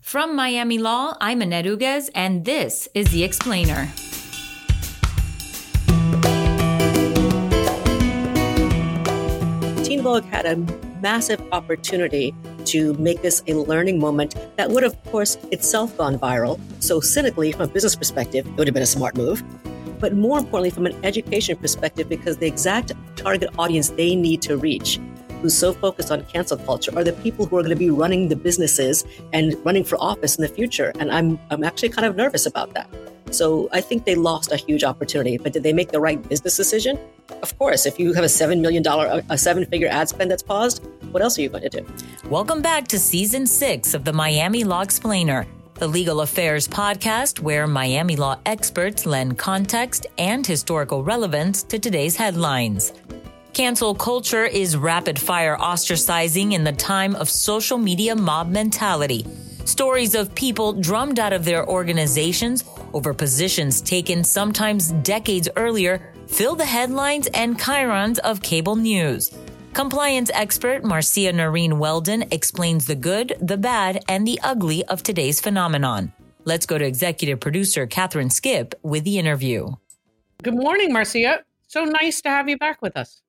[0.00, 3.92] From Miami Law, I'm Annette Uguez, and this is The Explainer.
[9.84, 10.56] Teen Vogue had a
[11.02, 12.34] massive opportunity
[12.64, 16.58] to make this a learning moment that would, of course, itself gone viral.
[16.82, 19.44] So, cynically, from a business perspective, it would have been a smart move.
[20.00, 24.56] But more importantly, from an education perspective, because the exact target audience they need to
[24.56, 24.98] reach
[25.40, 28.28] who's so focused on cancel culture are the people who are going to be running
[28.28, 30.92] the businesses and running for office in the future.
[30.98, 32.88] And I'm, I'm actually kind of nervous about that.
[33.30, 35.38] So I think they lost a huge opportunity.
[35.38, 36.98] But did they make the right business decision?
[37.42, 37.86] Of course.
[37.86, 41.38] If you have a $7 million, a seven figure ad spend that's paused, what else
[41.38, 41.86] are you going to do?
[42.28, 47.66] Welcome back to season six of the Miami Law Explainer, the legal affairs podcast where
[47.66, 52.92] Miami law experts lend context and historical relevance to today's headlines.
[53.52, 59.26] Cancel culture is rapid fire ostracizing in the time of social media mob mentality.
[59.64, 66.54] Stories of people drummed out of their organizations over positions taken sometimes decades earlier fill
[66.54, 69.36] the headlines and chyrons of cable news.
[69.72, 75.40] Compliance expert Marcia Narine Weldon explains the good, the bad, and the ugly of today's
[75.40, 76.12] phenomenon.
[76.44, 79.72] Let's go to executive producer Catherine Skipp with the interview.
[80.42, 81.40] Good morning, Marcia.
[81.66, 83.22] So nice to have you back with us.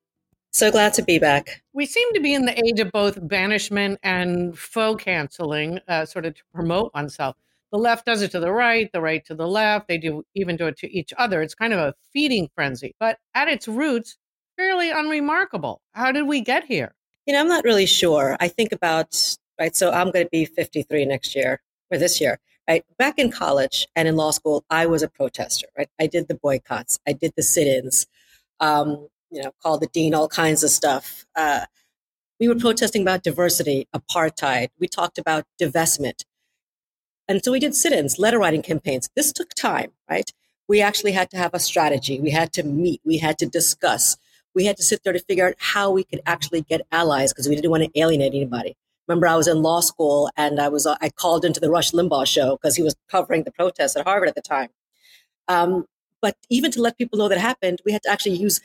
[0.53, 1.63] So glad to be back.
[1.71, 6.25] We seem to be in the age of both banishment and faux canceling, uh, sort
[6.25, 7.37] of to promote oneself.
[7.71, 9.87] The left does it to the right, the right to the left.
[9.87, 11.41] They do even do it to each other.
[11.41, 14.17] It's kind of a feeding frenzy, but at its roots,
[14.57, 15.81] fairly unremarkable.
[15.93, 16.95] How did we get here?
[17.25, 18.35] You know, I'm not really sure.
[18.41, 22.39] I think about, right, so I'm going to be 53 next year or this year.
[22.67, 22.83] Right?
[22.97, 25.89] Back in college and in law school, I was a protester, right?
[25.97, 28.05] I did the boycotts, I did the sit ins.
[28.59, 31.25] Um, you know, called the dean all kinds of stuff.
[31.35, 31.65] Uh,
[32.39, 34.69] we were protesting about diversity, apartheid.
[34.79, 36.25] We talked about divestment.
[37.27, 39.09] And so we did sit ins, letter writing campaigns.
[39.15, 40.29] This took time, right?
[40.67, 42.19] We actually had to have a strategy.
[42.19, 43.01] We had to meet.
[43.05, 44.17] We had to discuss.
[44.53, 47.47] We had to sit there to figure out how we could actually get allies because
[47.47, 48.75] we didn't want to alienate anybody.
[49.07, 51.91] Remember, I was in law school and I was uh, I called into the Rush
[51.91, 54.69] Limbaugh show because he was covering the protests at Harvard at the time.
[55.47, 55.85] Um,
[56.21, 58.61] but even to let people know that happened, we had to actually use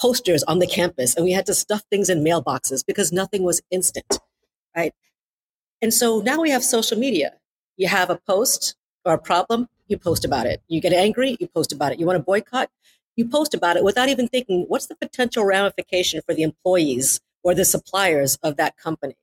[0.00, 3.62] posters on the campus and we had to stuff things in mailboxes because nothing was
[3.70, 4.20] instant,
[4.76, 4.92] right?
[5.82, 7.34] And so now we have social media.
[7.76, 10.62] You have a post or a problem, you post about it.
[10.68, 12.00] You get angry, you post about it.
[12.00, 12.70] You want to boycott,
[13.16, 17.54] you post about it without even thinking what's the potential ramification for the employees or
[17.54, 19.16] the suppliers of that company.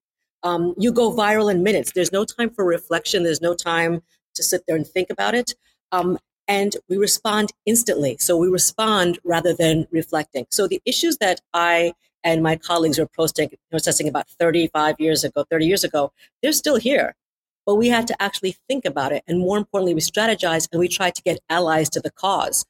[0.44, 1.91] Um, you go viral in minutes.
[1.94, 3.23] There's no time for reflection.
[3.23, 4.01] There's no time
[4.35, 5.55] to sit there and think about it.
[5.91, 6.17] Um,
[6.48, 8.18] and we respond instantly.
[8.20, 10.46] So we respond rather than reflecting.
[10.50, 11.94] So the issues that I
[12.24, 16.12] and my colleagues were posting protesting about 35 years ago, 30 years ago,
[16.42, 17.16] they're still here.
[17.66, 19.24] But we had to actually think about it.
[19.28, 22.66] And more importantly, we strategized and we tried to get allies to the cause.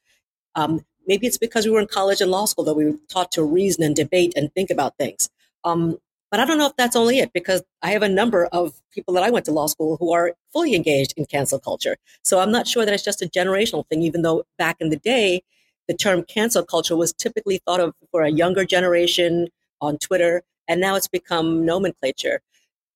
[0.54, 3.32] Um, maybe it's because we were in college and law school that we were taught
[3.32, 5.30] to reason and debate and think about things.
[5.64, 5.98] Um,
[6.30, 9.14] but I don't know if that's only it because I have a number of people
[9.14, 11.96] that I went to law school who are fully engaged in cancel culture.
[12.22, 14.96] So I'm not sure that it's just a generational thing, even though back in the
[14.96, 15.42] day,
[15.86, 19.48] the term cancel culture was typically thought of for a younger generation
[19.80, 22.40] on Twitter, and now it's become nomenclature.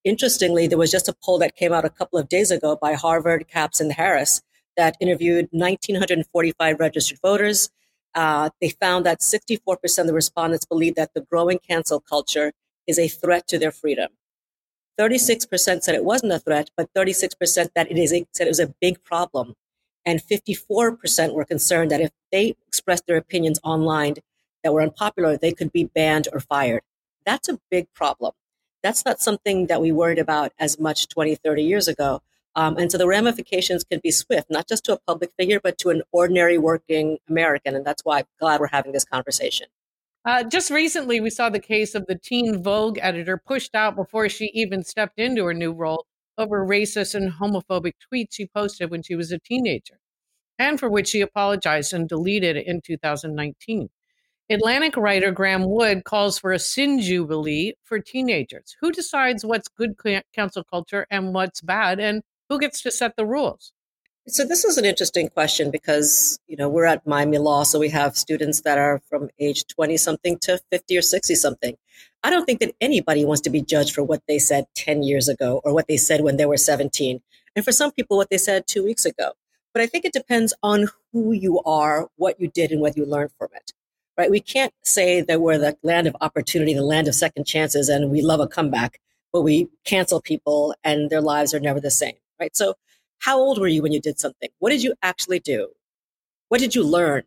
[0.05, 2.95] Interestingly, there was just a poll that came out a couple of days ago by
[2.95, 4.41] Harvard, CAPS, and Harris
[4.77, 7.69] that interviewed 1,945 registered voters.
[8.15, 12.53] Uh, they found that 64% of the respondents believe that the growing cancel culture
[12.89, 14.11] is a threat to their freedom.
[14.99, 18.59] 36% said it wasn't a threat, but 36% that it is a, said it was
[18.59, 19.55] a big problem.
[20.05, 24.15] And 54% were concerned that if they expressed their opinions online
[24.65, 26.83] that were unpopular, they could be banned or fired.
[27.25, 28.33] That's a big problem.
[28.83, 32.23] That's not something that we worried about as much 20, 30 years ago.
[32.57, 35.79] Um, and so the ramifications can be swift, not just to a public figure, but
[35.79, 37.77] to an ordinary working American.
[37.77, 39.69] And that's why I'm glad we're having this conversation.
[40.25, 44.29] Uh, just recently, we saw the case of the Teen Vogue editor pushed out before
[44.29, 46.07] she even stepped into her new role
[46.37, 49.99] over racist and homophobic tweets she posted when she was a teenager,
[50.59, 53.91] and for which she apologized and deleted in 2019.
[54.51, 58.77] Atlantic writer Graeme Wood calls for a sin jubilee for teenagers.
[58.81, 59.95] Who decides what's good
[60.35, 63.73] cancel culture and what's bad, and who gets to set the rules?
[64.31, 67.89] So this is an interesting question because, you know, we're at Miami Law, so we
[67.89, 71.77] have students that are from age 20 something to 50 or 60 something.
[72.23, 75.31] I don't think that anybody wants to be judged for what they said 10 years
[75.31, 77.23] ago or what they said when they were 17.
[77.57, 79.33] And for some people, what they said two weeks ago.
[79.73, 83.07] But I think it depends on who you are, what you did, and what you
[83.07, 83.73] learned from it.
[84.19, 84.31] Right?
[84.31, 88.11] We can't say that we're the land of opportunity, the land of second chances, and
[88.11, 89.01] we love a comeback,
[89.33, 92.57] but we cancel people and their lives are never the same right?
[92.57, 92.75] So,
[93.21, 94.49] how old were you when you did something?
[94.59, 95.69] What did you actually do?
[96.49, 97.25] What did you learn?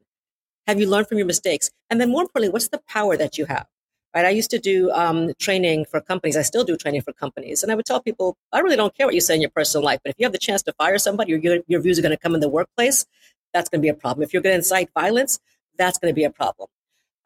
[0.68, 1.70] Have you learned from your mistakes?
[1.90, 3.68] And then, more importantly, what's the power that you have?
[4.16, 4.26] Right?
[4.26, 6.36] I used to do um, training for companies.
[6.36, 9.06] I still do training for companies, and I would tell people, I really don't care
[9.06, 10.98] what you say in your personal life, but if you have the chance to fire
[10.98, 13.06] somebody, your, your views are going to come in the workplace,
[13.54, 14.24] that's going to be a problem.
[14.24, 15.40] If you're going to incite violence,
[15.78, 16.68] that's going to be a problem.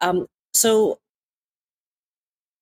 [0.00, 0.98] Um, so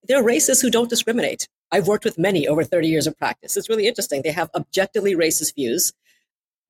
[0.07, 1.49] there are racists who don't discriminate.
[1.72, 3.56] I've worked with many over 30 years of practice.
[3.56, 4.22] It's really interesting.
[4.22, 5.93] They have objectively racist views,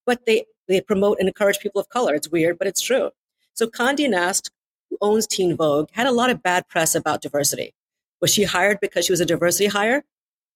[0.05, 2.15] but they, they promote and encourage people of color.
[2.15, 3.11] It's weird, but it's true.
[3.53, 4.51] So Condé Nast,
[4.89, 7.73] who owns Teen Vogue, had a lot of bad press about diversity.
[8.21, 10.03] Was she hired because she was a diversity hire?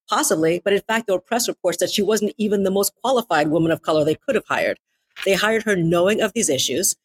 [0.10, 3.50] Possibly, but in fact, there were press reports that she wasn't even the most qualified
[3.50, 4.80] woman of color they could have hired.
[5.26, 6.96] They hired her knowing of these issues.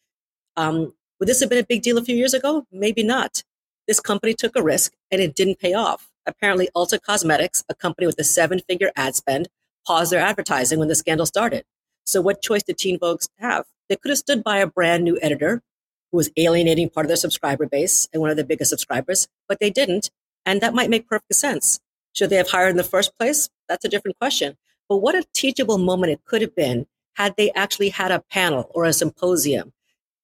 [0.57, 2.67] Um, would this have been a big deal a few years ago?
[2.73, 3.43] Maybe not.
[3.87, 6.11] This company took a risk and it didn't pay off.
[6.27, 9.49] Apparently, Ulta Cosmetics, a company with a seven figure ad spend,
[9.87, 11.65] paused their advertising when the scandal started.
[12.05, 13.67] So, what choice did Teen Vogue have?
[13.89, 15.63] They could have stood by a brand new editor
[16.11, 19.59] who was alienating part of their subscriber base and one of their biggest subscribers, but
[19.61, 20.11] they didn't.
[20.47, 21.81] And that might make perfect sense.
[22.13, 23.51] Should they have hired in the first place?
[23.69, 24.57] That's a different question.
[24.89, 28.71] But what a teachable moment it could have been had they actually had a panel
[28.75, 29.73] or a symposium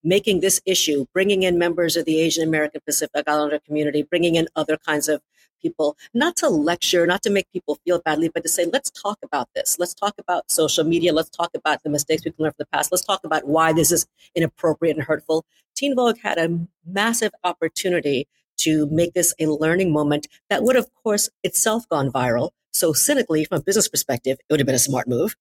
[0.03, 4.49] making this issue, bringing in members of the Asian American Pacific Islander community, bringing in
[4.56, 5.23] other kinds of
[5.60, 9.18] people, not to lecture, not to make people feel badly, but to say, let's talk
[9.22, 9.76] about this.
[9.78, 11.12] Let's talk about social media.
[11.12, 12.92] Let's talk about the mistakes we can learn from the past.
[12.92, 15.44] Let's talk about why this is inappropriate and hurtful.
[15.76, 18.26] Teen Vogue had a massive opportunity
[18.58, 22.50] to make this a learning moment that would, of course, itself gone viral.
[22.72, 25.34] So cynically, from a business perspective, it would have been a smart move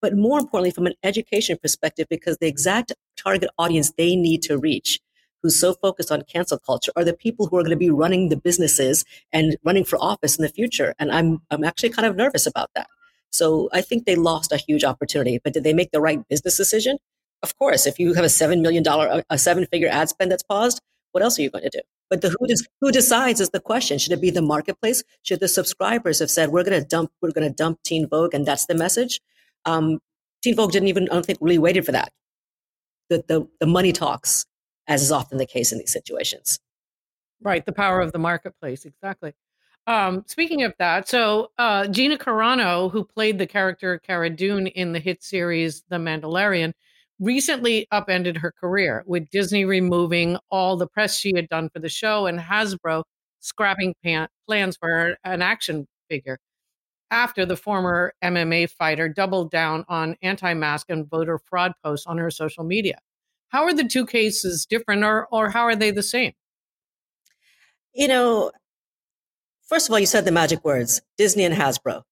[0.00, 4.56] but more importantly, from an education perspective, because the exact target audience they need to
[4.56, 5.00] reach,
[5.42, 8.28] who's so focused on cancel culture, are the people who are going to be running
[8.28, 10.94] the businesses and running for office in the future.
[10.98, 12.88] And I'm, I'm actually kind of nervous about that.
[13.30, 16.56] So I think they lost a huge opportunity, but did they make the right business
[16.56, 16.98] decision?
[17.42, 18.84] Of course, if you have a $7 million,
[19.30, 20.80] a seven figure ad spend that's paused,
[21.12, 21.80] what else are you going to do?
[22.10, 23.98] But the who, does, who decides is the question.
[23.98, 25.02] Should it be the marketplace?
[25.22, 28.34] Should the subscribers have said, we're going to dump, we're going to dump Teen Vogue
[28.34, 29.20] and that's the message?
[29.64, 30.00] Um,
[30.42, 32.12] Teen Vogue didn't even, I don't think, really waited for that.
[33.10, 34.46] The, the, the money talks,
[34.88, 36.58] as is often the case in these situations.
[37.40, 39.32] Right, the power of the marketplace, exactly.
[39.86, 44.92] Um, speaking of that, so uh, Gina Carano, who played the character Cara Dune in
[44.92, 46.72] the hit series The Mandalorian,
[47.20, 51.88] recently upended her career with Disney removing all the press she had done for the
[51.88, 53.02] show and Hasbro
[53.40, 56.38] scrapping pan- plans for an action figure
[57.10, 62.18] after the former MMA fighter doubled down on anti mask and voter fraud posts on
[62.18, 62.98] her social media.
[63.48, 66.32] How are the two cases different or, or how are they the same?
[67.94, 68.52] You know,
[69.68, 72.02] first of all, you said the magic words Disney and Hasbro.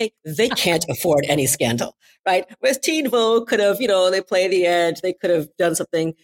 [0.00, 1.96] Okay, they can't afford any scandal,
[2.26, 2.44] right?
[2.60, 5.74] Whereas Teen Vogue could have, you know, they play the edge, they could have done
[5.74, 6.14] something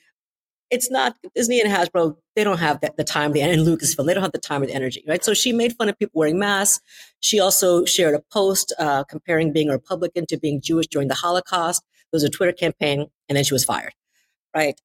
[0.72, 2.16] it's not Disney and Hasbro.
[2.34, 4.66] They don't have the, the time, the, and Lucasfilm, they don't have the time or
[4.66, 5.22] the energy, right?
[5.22, 6.82] So she made fun of people wearing masks.
[7.20, 11.14] She also shared a post uh, comparing being a Republican to being Jewish during the
[11.14, 11.82] Holocaust.
[12.10, 13.92] There was a Twitter campaign, and then she was fired,
[14.54, 14.80] right?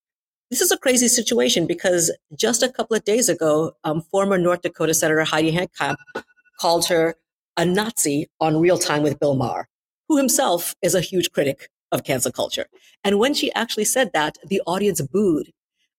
[0.49, 4.61] This is a crazy situation because just a couple of days ago, um, former North
[4.61, 5.97] Dakota Senator Heidi Heitkamp
[6.59, 7.15] called her
[7.57, 9.67] a Nazi on Real Time with Bill Maher,
[10.07, 12.67] who himself is a huge critic of cancel culture.
[13.03, 15.51] And when she actually said that, the audience booed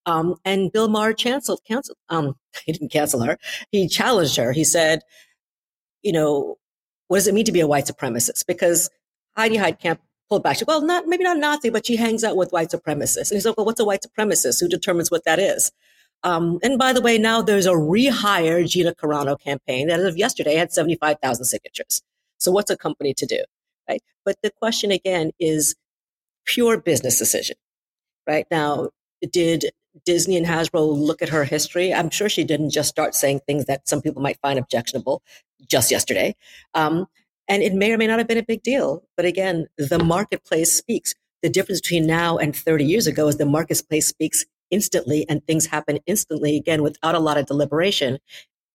[0.09, 2.35] um, and Bill Maher canceled, canceled, um,
[2.65, 3.37] he didn't cancel her.
[3.71, 4.53] He challenged her.
[4.53, 5.03] He said,
[6.03, 6.57] you know,
[7.09, 8.47] what does it mean to be a white supremacist?
[8.47, 8.89] Because
[9.37, 9.99] Heidi Heitkamp
[10.29, 10.59] pulled back.
[10.59, 13.31] She well, not, maybe not Nazi, but she hangs out with white supremacists.
[13.31, 14.61] And he's like, well, what's a white supremacist?
[14.61, 15.73] Who determines what that is?
[16.23, 20.17] Um, and by the way, now there's a rehire Gina Carano campaign that as of
[20.17, 22.03] yesterday had 75,000 signatures.
[22.39, 23.43] So what's a company to do?
[23.89, 24.03] Right.
[24.25, 25.75] But the question again is
[26.45, 27.57] pure business decision.
[28.27, 28.91] Right now,
[29.33, 29.67] did
[30.05, 31.93] Disney and Hasbro look at her history.
[31.93, 35.23] I'm sure she didn't just start saying things that some people might find objectionable
[35.67, 36.37] just yesterday.
[36.75, 37.07] Um,
[37.49, 39.03] and it may or may not have been a big deal.
[39.17, 41.15] But again, the marketplace speaks.
[41.43, 45.67] The difference between now and 30 years ago is the marketplace speaks instantly and things
[45.67, 48.19] happen instantly again without a lot of deliberation.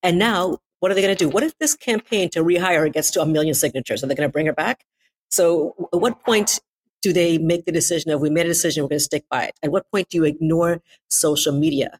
[0.01, 1.29] And now, what are they going to do?
[1.29, 4.03] What if this campaign to rehire gets to a million signatures?
[4.03, 4.85] Are they going to bring her back?
[5.29, 6.59] So, at what point
[7.01, 9.45] do they make the decision of we made a decision, we're going to stick by
[9.45, 9.59] it?
[9.61, 11.99] At what point do you ignore social media?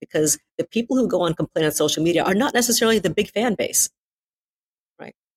[0.00, 3.30] Because the people who go on complain on social media are not necessarily the big
[3.30, 3.90] fan base?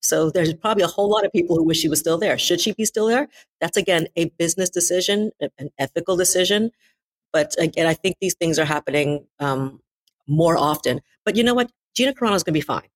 [0.04, 2.38] So there's probably a whole lot of people who wish she was still there.
[2.38, 3.30] Should she be still there?
[3.62, 6.72] That's again a business decision, an ethical decision.
[7.32, 9.82] But again, I think these things are happening um,
[10.28, 11.02] more often.
[11.26, 11.72] But you know what?
[11.96, 12.88] Gina Carano is going to be fine.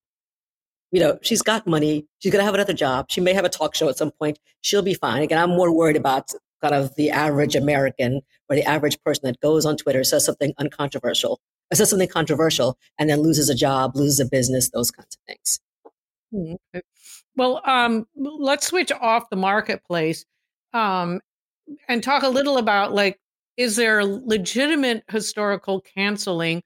[0.92, 2.06] You know, she's got money.
[2.20, 3.08] She's going to have another job.
[3.10, 4.40] She may have a talk show at some point.
[4.62, 5.22] She'll be fine.
[5.22, 9.40] Again, I'm more worried about kind of the average American or the average person that
[9.40, 11.40] goes on Twitter, says something uncontroversial,
[11.74, 15.60] says something controversial, and then loses a job, loses a business, those kinds of things.
[16.31, 16.53] Hmm.
[17.36, 20.25] Well, um, let's switch off the marketplace
[20.74, 21.22] um,
[21.89, 23.19] and talk a little about like,
[23.57, 26.63] is there legitimate historical canceling,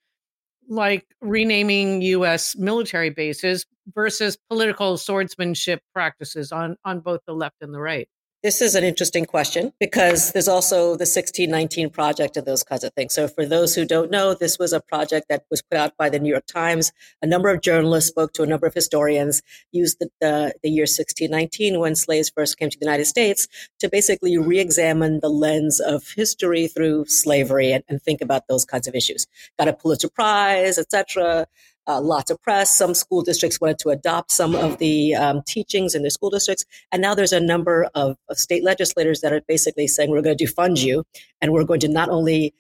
[0.70, 2.56] like renaming U.S.
[2.58, 3.66] military bases
[3.96, 8.08] versus political swordsmanship practices on on both the left and the right?
[8.44, 12.92] This is an interesting question because there's also the 1619 project and those kinds of
[12.94, 13.14] things.
[13.14, 16.10] So, for those who don't know, this was a project that was put out by
[16.10, 16.92] the New York Times.
[17.22, 20.84] A number of journalists spoke to a number of historians, used the, the, the year
[20.86, 25.80] 1619 when slaves first came to the United States to basically re examine the lens
[25.80, 29.28] of history through slavery and, and think about those kinds of issues.
[29.60, 31.46] Got a Pulitzer Prize, etc
[31.88, 32.76] uh, lots of press.
[32.76, 36.66] Some school districts wanted to adopt some of the um, teachings in their school districts.
[36.92, 40.38] And now there's a number of, of state legislators that are basically saying, we're going
[40.38, 41.04] to defund you.
[41.42, 42.54] And we're going to not only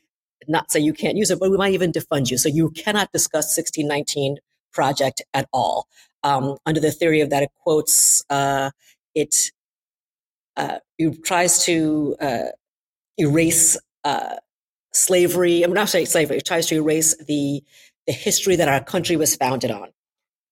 [0.48, 2.38] not say you can't use it, but we might even defund you.
[2.38, 4.38] So you cannot discuss 1619
[4.74, 5.88] project at all.
[6.24, 8.72] Um, under the theory of that, it quotes, uh,
[9.14, 9.52] it,
[10.58, 12.46] uh, it tries to uh,
[13.18, 14.36] erase uh,
[14.94, 15.64] slavery.
[15.64, 16.38] I'm not saying slavery.
[16.38, 17.64] It tries to erase the
[18.08, 19.90] the history that our country was founded on,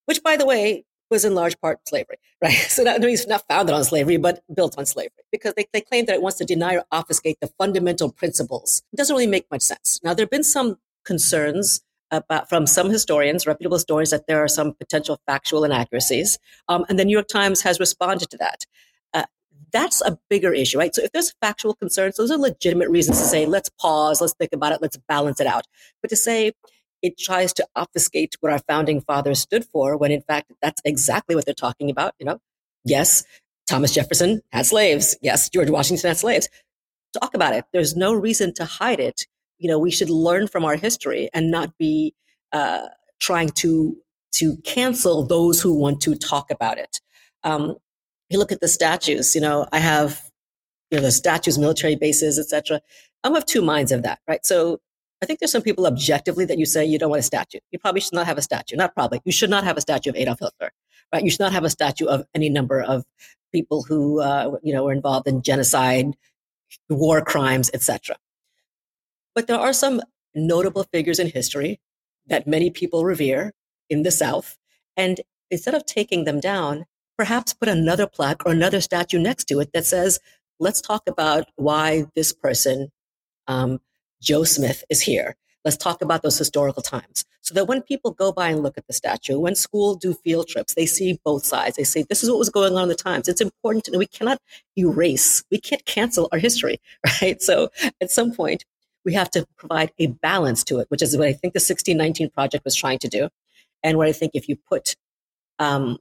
[0.06, 2.54] which, by the way, was in large part slavery, right?
[2.54, 6.06] So that means not founded on slavery, but built on slavery because they, they claim
[6.06, 8.84] that it wants to deny or obfuscate the fundamental principles.
[8.94, 10.00] It doesn't really make much sense.
[10.04, 14.48] Now, there have been some concerns about from some historians, reputable historians, that there are
[14.48, 16.40] some potential factual inaccuracies.
[16.68, 18.66] Um, and the New York Times has responded to that.
[19.14, 19.26] Uh,
[19.72, 20.94] that's a bigger issue, right?
[20.94, 24.54] So if there's factual concerns, those are legitimate reasons to say, let's pause, let's think
[24.54, 25.68] about it, let's balance it out.
[26.02, 26.54] But to say,
[27.02, 31.36] it tries to obfuscate what our founding fathers stood for when in fact that's exactly
[31.36, 32.14] what they're talking about.
[32.20, 32.42] You know,
[32.86, 33.24] yes,
[33.68, 35.16] Thomas Jefferson had slaves.
[35.22, 36.50] Yes, George Washington had slaves.
[37.20, 37.66] Talk about it.
[37.74, 39.26] There's no reason to hide it.
[39.58, 42.14] You know, we should learn from our history and not be
[42.52, 42.88] uh,
[43.20, 43.98] trying to
[44.32, 47.02] to cancel those who want to talk about it.
[47.44, 47.76] Um,
[48.30, 49.36] you look at the statues.
[49.36, 50.22] You know, I have
[50.92, 52.82] you know the statues, military bases, etc.
[53.24, 54.46] I'm of two minds of that, right?
[54.46, 54.80] So
[55.22, 57.60] I think there's some people objectively that you say you don't want a statue.
[57.72, 58.76] You probably should not have a statue.
[58.76, 59.22] Not probably.
[59.26, 60.72] You should not have a statue of Adolf Hitler,
[61.14, 61.24] right?
[61.24, 63.04] You should not have a statue of any number of
[63.52, 66.16] people who, uh, you know, were involved in genocide,
[66.90, 68.16] war crimes, etc.
[69.36, 70.02] But there are some
[70.34, 71.80] notable figures in history
[72.28, 73.54] that many people revere
[73.90, 74.58] in the South.
[74.96, 76.86] And instead of taking them down,
[77.18, 80.20] perhaps put another plaque or another statue next to it that says,
[80.60, 82.92] let's talk about why this person
[83.48, 83.80] um,
[84.22, 85.36] Joe Smith is here.
[85.66, 87.26] Let's talk about those historical times.
[87.42, 90.48] So that when people go by and look at the statue, when school do field
[90.48, 91.78] trips, they see both sides.
[91.78, 93.28] They say, this is what was going on in the times.
[93.28, 94.40] It's important to know we cannot
[94.78, 96.80] erase, we can't cancel our history,
[97.22, 97.42] right?
[97.42, 97.70] So
[98.02, 98.66] at some point,
[99.06, 102.30] we have to provide a balance to it, which is what I think the 1619
[102.30, 103.30] project was trying to do.
[103.82, 104.96] And what I think if you put,
[105.58, 105.98] um,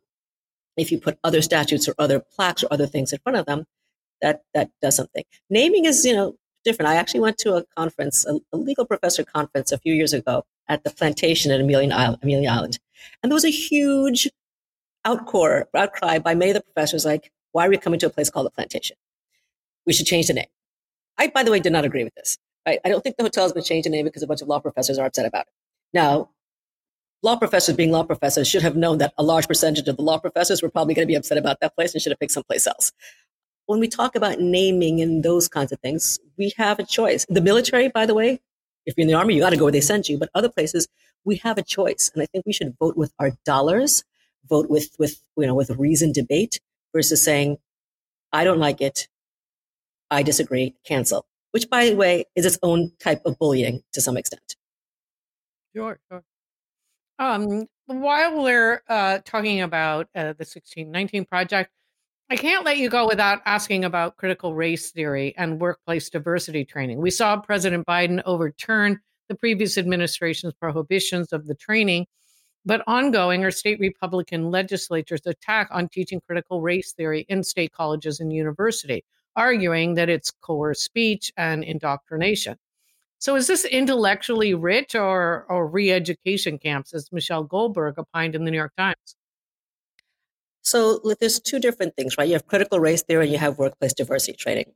[0.77, 3.65] if you put other statutes or other plaques or other things in front of them,
[4.21, 5.25] that that does something.
[5.49, 6.35] Naming is, you know,
[6.69, 6.91] different.
[6.91, 10.45] I actually went to a conference, a, a legal professor conference a few years ago
[10.69, 12.79] at the plantation at Amelia Island, Amelia Island.
[13.23, 14.29] And there was a huge
[15.05, 18.29] outcry, outcry by many of the professors like, why are we coming to a place
[18.29, 18.97] called the plantation?
[19.87, 20.51] We should change the name.
[21.17, 22.37] I, by the way, did not agree with this.
[22.67, 22.79] Right?
[22.85, 24.61] I don't think the hotel has been changed the name because a bunch of law
[24.61, 25.53] professors are upset about it.
[25.95, 26.29] Now,
[27.23, 30.19] law professors being law professors should have known that a large percentage of the law
[30.19, 32.67] professors were probably going to be upset about that place and should have picked someplace
[32.67, 32.93] else
[33.69, 37.27] when we talk about naming and those kinds of things, we have a choice.
[37.29, 38.41] The military, by the way,
[38.87, 40.17] if you're in the army, you got to go where they send you.
[40.17, 40.89] But other places,
[41.23, 44.05] we have a choice, and I think we should vote with our dollars,
[44.49, 46.61] vote with with you know with reasoned debate
[46.95, 47.59] versus saying,
[48.33, 49.07] "I don't like it,
[50.11, 54.17] I disagree, cancel." Which, by the way, is its own type of bullying to some
[54.17, 54.57] extent.
[55.77, 56.25] Sure, sure.
[57.19, 61.71] Um, while we're uh, talking about uh, the 1619 project,
[62.31, 66.99] I can't let you go without asking about critical race theory and workplace diversity training.
[66.99, 72.07] We saw President Biden overturn the previous administration's prohibitions of the training,
[72.67, 78.21] but ongoing are state Republican legislatures' attack on teaching critical race theory in state colleges
[78.21, 79.05] and university,
[79.35, 82.59] arguing that it's coerced speech and indoctrination.
[83.19, 88.51] So is this intellectually rich or, or re-education camps, as Michelle Goldberg opined in the
[88.51, 89.17] New York Times?
[90.69, 92.29] So there's two different things, right?
[92.29, 94.67] You have critical race theory and you have workplace diversity training.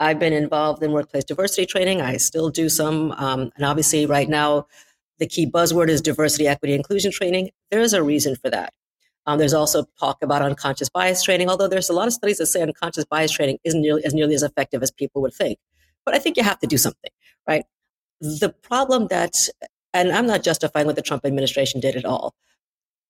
[0.00, 2.00] I've been involved in workplace diversity training.
[2.00, 3.12] I still do some.
[3.12, 4.66] Um, and obviously, right now,
[5.18, 7.50] the key buzzword is diversity, equity, inclusion training.
[7.70, 8.72] There is a reason for that.
[9.26, 12.46] Um, there's also talk about unconscious bias training, although there's a lot of studies that
[12.46, 15.58] say unconscious bias training isn't nearly as nearly as effective as people would think.
[16.06, 17.10] But I think you have to do something,
[17.46, 17.66] right?
[18.20, 19.34] The problem that,
[19.92, 22.34] and I'm not justifying what the Trump administration did at all.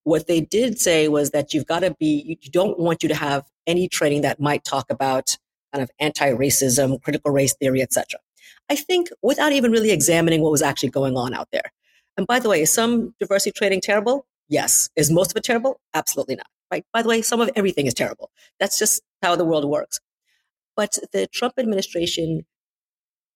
[0.07, 3.15] What they did say was that you've got to be, you don't want you to
[3.17, 5.37] have any training that might talk about
[5.73, 8.21] kind of anti-racism, critical race theory, etc.
[8.71, 11.73] I think without even really examining what was actually going on out there.
[12.17, 14.29] And by the way, is some diversity training terrible?
[14.49, 14.91] Yes.
[14.95, 15.81] Is most of it terrible?
[15.93, 16.47] Absolutely not.
[16.71, 16.87] Right.
[16.93, 18.31] By the way, some of everything is terrible.
[18.61, 19.99] That's just how the world works.
[20.77, 22.47] But the Trump administration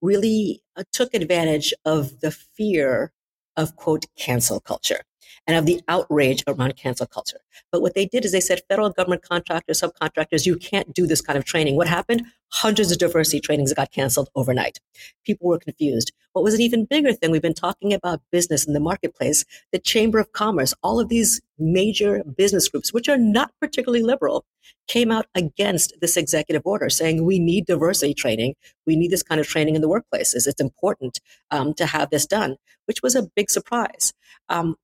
[0.00, 3.10] really uh, took advantage of the fear
[3.56, 5.00] of quote cancel culture
[5.46, 7.40] and of the outrage around cancel culture.
[7.72, 11.20] But what they did is they said, federal government contractors, subcontractors, you can't do this
[11.20, 11.76] kind of training.
[11.76, 12.24] What happened?
[12.52, 14.80] Hundreds of diversity trainings got canceled overnight.
[15.24, 16.12] People were confused.
[16.32, 17.30] What was an even bigger thing?
[17.30, 21.40] We've been talking about business in the marketplace, the Chamber of Commerce, all of these
[21.58, 24.44] major business groups, which are not particularly liberal,
[24.88, 28.54] came out against this executive order saying we need diversity training.
[28.86, 30.46] We need this kind of training in the workplaces.
[30.46, 31.20] It's important
[31.50, 32.56] um, to have this done,
[32.86, 34.12] which was a big surprise.
[34.48, 34.76] Um,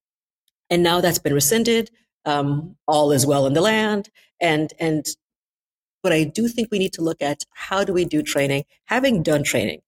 [0.70, 1.90] and now that's been rescinded.
[2.24, 4.10] Um, all is well in the land.
[4.40, 5.06] And, and,
[6.02, 8.64] but I do think we need to look at how do we do training?
[8.86, 9.80] Having done training,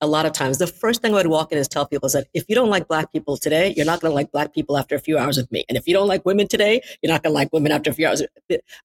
[0.00, 2.12] a lot of times, the first thing I would walk in is tell people is
[2.12, 4.76] that if you don't like black people today, you're not going to like black people
[4.76, 5.64] after a few hours with me.
[5.68, 7.94] And if you don't like women today, you're not going to like women after a
[7.94, 8.22] few hours.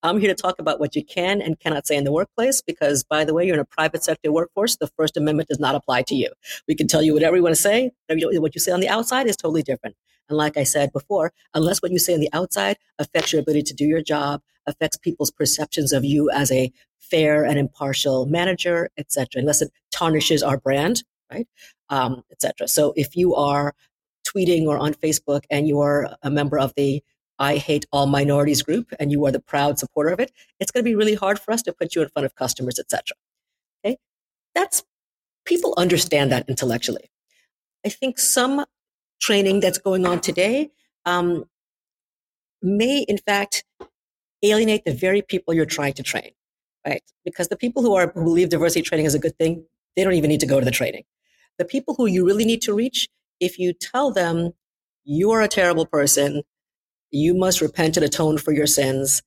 [0.03, 3.03] I'm here to talk about what you can and cannot say in the workplace because,
[3.03, 4.77] by the way, you're in a private sector workforce.
[4.77, 6.31] The First Amendment does not apply to you.
[6.67, 7.91] We can tell you whatever we want to say.
[8.07, 9.95] What you say on the outside is totally different.
[10.29, 13.63] And like I said before, unless what you say on the outside affects your ability
[13.63, 18.89] to do your job, affects people's perceptions of you as a fair and impartial manager,
[18.97, 21.47] etc., unless it tarnishes our brand, right,
[21.89, 22.67] um, etc.
[22.67, 23.73] So if you are
[24.27, 27.03] tweeting or on Facebook and you are a member of the
[27.41, 30.83] I hate all minorities group and you are the proud supporter of it, it's going
[30.83, 33.15] to be really hard for us to put you in front of customers, etc.
[33.83, 33.97] Okay,
[34.53, 34.83] that's
[35.45, 37.09] people understand that intellectually.
[37.85, 38.65] I think some
[39.19, 40.69] training that's going on today
[41.05, 41.45] um,
[42.61, 43.63] may, in fact,
[44.43, 46.31] alienate the very people you're trying to train,
[46.85, 47.03] right?
[47.25, 50.13] Because the people who are who believe diversity training is a good thing, they don't
[50.13, 51.03] even need to go to the training.
[51.57, 53.07] The people who you really need to reach,
[53.39, 54.51] if you tell them
[55.03, 56.43] you are a terrible person,
[57.11, 59.21] you must repent and atone for your sins,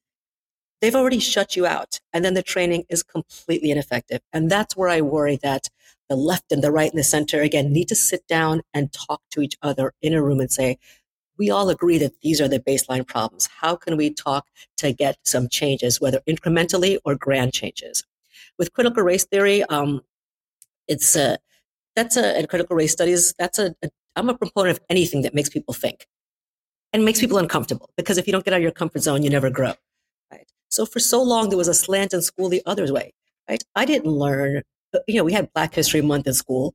[0.80, 2.00] they've already shut you out.
[2.12, 4.20] And then the training is completely ineffective.
[4.32, 5.68] And that's where I worry that
[6.12, 9.22] the left and the right and the center, again, need to sit down and talk
[9.30, 10.78] to each other in a room and say,
[11.38, 13.48] we all agree that these are the baseline problems.
[13.60, 14.46] How can we talk
[14.76, 18.04] to get some changes, whether incrementally or grand changes?
[18.58, 20.02] With critical race theory, um,
[20.86, 21.38] it's a,
[21.96, 25.34] that's a, and critical race studies, that's a, a, I'm a proponent of anything that
[25.34, 26.06] makes people think
[26.92, 29.30] and makes people uncomfortable because if you don't get out of your comfort zone, you
[29.30, 29.72] never grow.
[30.30, 30.46] Right.
[30.68, 33.14] So for so long, there was a slant in school the other way.
[33.48, 33.64] Right.
[33.74, 34.62] I didn't learn
[35.06, 36.74] you know, we had Black History Month in school.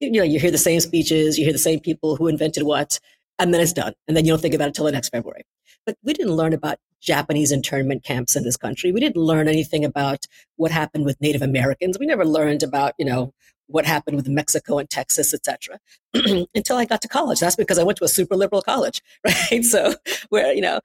[0.00, 2.98] You know, you hear the same speeches, you hear the same people who invented what,
[3.38, 3.92] and then it's done.
[4.08, 5.42] And then you don't think about it until the next February.
[5.86, 8.92] But we didn't learn about Japanese internment camps in this country.
[8.92, 11.98] We didn't learn anything about what happened with Native Americans.
[11.98, 13.32] We never learned about, you know,
[13.66, 15.78] what happened with Mexico and Texas, etc.
[16.54, 17.40] until I got to college.
[17.40, 19.64] That's because I went to a super liberal college, right?
[19.64, 19.94] So
[20.28, 20.80] where, you know,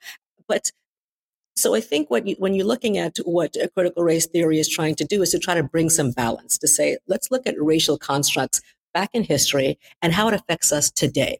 [0.48, 0.72] but
[1.56, 4.96] so I think what you, when you're looking at what critical race theory is trying
[4.96, 7.98] to do is to try to bring some balance to say, let's look at racial
[7.98, 8.62] constructs
[8.94, 11.39] back in history and how it affects us today.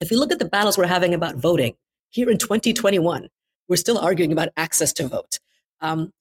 [0.00, 1.74] If you look at the battles we're having about voting
[2.10, 3.28] here in 2021,
[3.68, 5.38] we're still arguing about access to vote.
[5.80, 6.12] Um,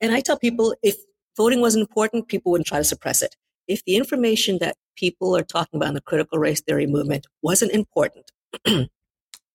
[0.00, 0.96] and I tell people if
[1.36, 3.36] voting wasn't important, people wouldn't try to suppress it.
[3.68, 7.72] If the information that people are talking about in the critical race theory movement wasn't
[7.72, 8.32] important,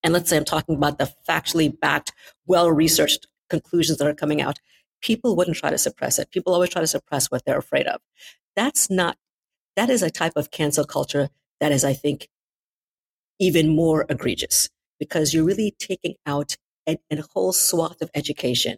[0.03, 2.13] and let's say I'm talking about the factually backed,
[2.45, 4.59] well researched conclusions that are coming out,
[5.01, 6.31] people wouldn't try to suppress it.
[6.31, 8.01] People always try to suppress what they're afraid of.
[8.55, 9.17] That's not,
[9.75, 12.29] that is a type of cancel culture that is, I think,
[13.39, 16.57] even more egregious because you're really taking out
[16.87, 18.77] a, a whole swath of education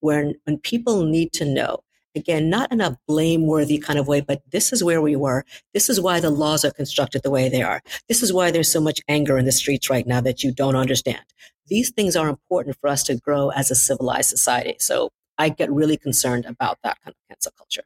[0.00, 1.80] where when people need to know
[2.14, 5.44] again, not in a blameworthy kind of way, but this is where we were.
[5.74, 7.82] This is why the laws are constructed the way they are.
[8.08, 10.76] This is why there's so much anger in the streets right now that you don't
[10.76, 11.24] understand.
[11.68, 14.76] These things are important for us to grow as a civilized society.
[14.78, 17.84] So I get really concerned about that kind of cancel culture.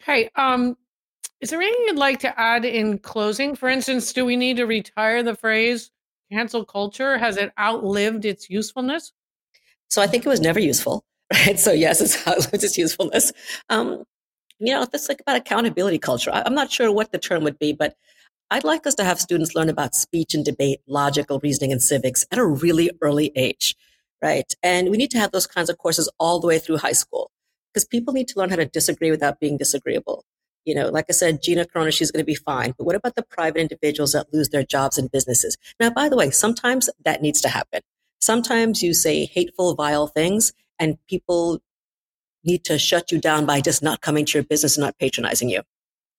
[0.00, 0.76] Hey, um,
[1.40, 3.54] is there anything you'd like to add in closing?
[3.54, 5.90] For instance, do we need to retire the phrase
[6.32, 7.18] cancel culture?
[7.18, 9.12] Has it outlived its usefulness?
[9.88, 11.04] So I think it was never useful.
[11.32, 11.58] Right?
[11.60, 13.32] So yes, it's its usefulness.
[13.68, 14.04] Um,
[14.58, 16.30] you know, it's like about accountability culture.
[16.32, 17.96] I'm not sure what the term would be, but
[18.50, 22.26] I'd like us to have students learn about speech and debate, logical reasoning, and civics
[22.32, 23.76] at a really early age.
[24.22, 24.52] right?
[24.62, 27.30] And we need to have those kinds of courses all the way through high school
[27.72, 30.24] because people need to learn how to disagree without being disagreeable.
[30.64, 32.74] You know, like I said, Gina Carano, she's going to be fine.
[32.76, 35.56] But what about the private individuals that lose their jobs and businesses?
[35.80, 37.80] Now, by the way, sometimes that needs to happen.
[38.20, 41.60] Sometimes you say hateful, vile things and people
[42.44, 45.48] need to shut you down by just not coming to your business and not patronizing
[45.48, 45.62] you.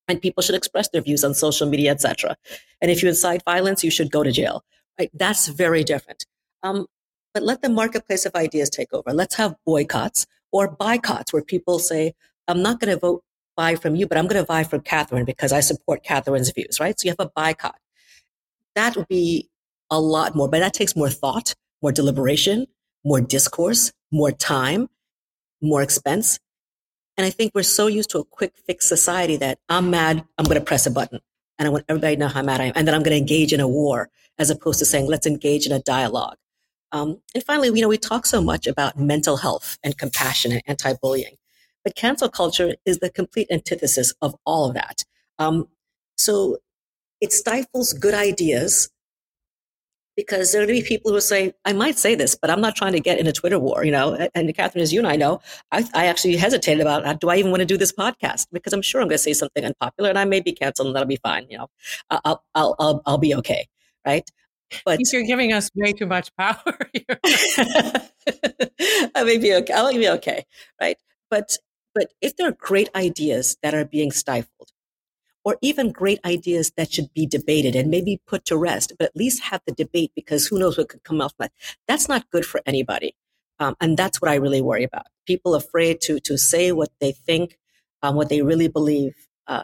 [0.07, 2.35] And people should express their views on social media, etc.
[2.81, 4.63] And if you incite violence, you should go to jail.
[4.97, 5.09] Right?
[5.13, 6.25] That's very different.
[6.63, 6.87] Um,
[7.33, 9.13] but let the marketplace of ideas take over.
[9.13, 12.13] Let's have boycotts or boycotts where people say,
[12.47, 13.23] I'm not going to vote
[13.59, 16.79] buy from you, but I'm going to buy from Catherine because I support Catherine's views,
[16.79, 16.97] right?
[16.97, 17.75] So you have a boycott.
[18.75, 19.49] That would be
[19.91, 22.67] a lot more, but that takes more thought, more deliberation,
[23.03, 24.89] more discourse, more time,
[25.61, 26.39] more expense.
[27.17, 30.45] And I think we're so used to a quick fix society that I'm mad, I'm
[30.45, 31.19] going to press a button.
[31.57, 32.73] And I want everybody to know how mad I am.
[32.75, 35.65] And then I'm going to engage in a war as opposed to saying, let's engage
[35.65, 36.37] in a dialogue.
[36.91, 40.61] Um, and finally, you know, we talk so much about mental health and compassion and
[40.65, 41.35] anti-bullying,
[41.83, 45.03] but cancel culture is the complete antithesis of all of that.
[45.37, 45.67] Um,
[46.17, 46.57] so
[47.21, 48.89] it stifles good ideas
[50.19, 52.49] because there are going to be people who will say, I might say this, but
[52.49, 54.27] I'm not trying to get in a Twitter war, you know.
[54.35, 55.39] And Catherine, as you and I know,
[55.71, 58.81] I, I actually hesitated about do I even want to do this podcast because I'm
[58.81, 61.15] sure I'm going to say something unpopular and I may be canceled and that'll be
[61.23, 61.67] fine, you know.
[62.09, 63.67] I'll I'll I'll, I'll be okay,
[64.05, 64.29] right?
[64.83, 66.57] But you're giving us way too much power.
[69.15, 69.73] I may be okay.
[69.73, 70.45] I'll be okay,
[70.81, 70.97] right?
[71.29, 71.57] But
[71.95, 74.58] but if there are great ideas that are being stifled,
[75.43, 79.15] or even great ideas that should be debated and maybe put to rest, but at
[79.15, 81.51] least have the debate because who knows what could come out that.
[81.87, 83.15] That's not good for anybody.
[83.59, 85.07] Um, and that's what I really worry about.
[85.25, 87.57] People afraid to, to say what they think,
[88.01, 89.15] um, what they really believe,
[89.47, 89.63] uh,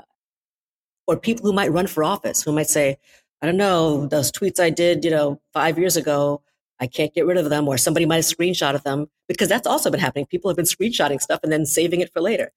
[1.08, 2.98] or people who might run for office who might say,
[3.42, 6.42] I don't know, those tweets I did, you know, five years ago,
[6.80, 9.90] I can't get rid of them, or somebody might have screenshotted them because that's also
[9.90, 10.26] been happening.
[10.26, 12.52] People have been screenshotting stuff and then saving it for later.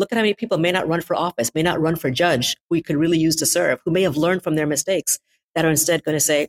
[0.00, 2.56] Look at how many people may not run for office, may not run for judge,
[2.68, 5.18] who we could really use to serve, who may have learned from their mistakes
[5.54, 6.48] that are instead going to say,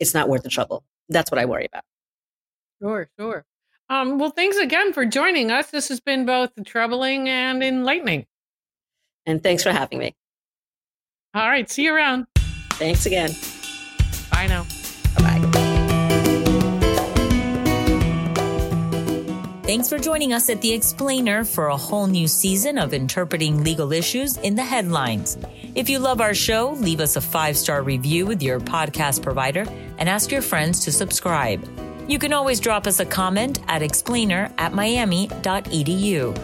[0.00, 0.82] it's not worth the trouble.
[1.08, 1.84] That's what I worry about.
[2.82, 3.44] Sure, sure.
[3.88, 5.70] Um, well, thanks again for joining us.
[5.70, 8.26] This has been both troubling and enlightening.
[9.26, 10.16] And thanks for having me.
[11.34, 11.70] All right.
[11.70, 12.26] See you around.
[12.72, 13.30] Thanks again.
[14.32, 14.66] Bye now.
[19.68, 23.92] Thanks for joining us at The Explainer for a whole new season of interpreting legal
[23.92, 25.36] issues in the headlines.
[25.74, 29.66] If you love our show, leave us a five star review with your podcast provider
[29.98, 31.62] and ask your friends to subscribe.
[32.08, 36.34] You can always drop us a comment at explainer at miami.edu.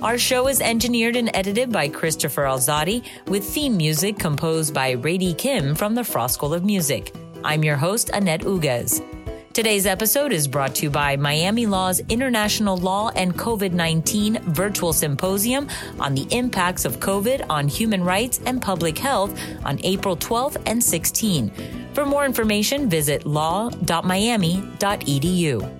[0.00, 5.34] Our show is engineered and edited by Christopher Alzadi with theme music composed by Rady
[5.34, 7.12] Kim from the Frost School of Music.
[7.42, 9.09] I'm your host, Annette Uguez.
[9.52, 14.92] Today's episode is brought to you by Miami Law's International Law and COVID 19 virtual
[14.92, 15.66] symposium
[15.98, 20.80] on the impacts of COVID on human rights and public health on April 12th and
[20.80, 21.50] 16.
[21.94, 25.79] For more information, visit law.miami.edu.